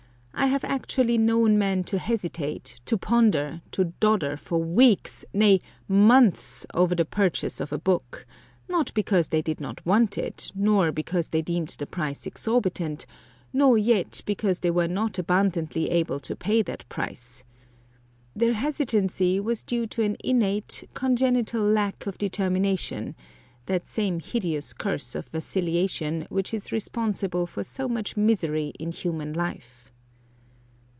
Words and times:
I 0.33 0.47
have 0.47 0.63
actually 0.63 1.19
known 1.19 1.59
men 1.59 1.83
to 1.83 1.99
hesitate, 1.99 2.79
to 2.85 2.97
ponder, 2.97 3.61
to 3.73 3.93
dodder 3.99 4.37
for 4.37 4.57
weeks, 4.57 5.23
nay, 5.33 5.59
months 5.87 6.65
over 6.73 6.95
the 6.95 7.05
purchase 7.05 7.59
of 7.59 7.71
a 7.71 7.77
book; 7.77 8.25
not 8.67 8.91
because 8.95 9.27
they 9.27 9.43
did 9.43 9.61
not 9.61 9.85
want 9.85 10.17
it, 10.17 10.51
nor 10.55 10.91
because 10.91 11.29
they 11.29 11.43
deemed 11.43 11.67
the 11.77 11.85
price 11.85 12.25
exorbitant, 12.25 13.05
nor 13.53 13.77
yet 13.77 14.21
because 14.25 14.61
they 14.61 14.71
were 14.71 14.87
not 14.87 15.19
abundantly 15.19 15.91
able 15.91 16.19
to 16.21 16.35
pay 16.35 16.63
that 16.63 16.89
price. 16.89 17.43
Their 18.35 18.53
hesitancy 18.53 19.39
was 19.39 19.61
due 19.61 19.85
to 19.87 20.01
an 20.01 20.17
innate, 20.23 20.89
congenital 20.95 21.61
lack 21.61 22.07
of 22.07 22.17
determination 22.17 23.13
that 23.67 23.87
same 23.87 24.19
hideous 24.19 24.73
curse 24.73 25.13
of 25.13 25.27
vacillation 25.27 26.25
which 26.31 26.51
is 26.51 26.71
responsible 26.71 27.45
for 27.45 27.63
so 27.63 27.87
much 27.87 28.17
misery 28.17 28.73
in 28.79 28.91
human 28.91 29.33
life. 29.33 29.77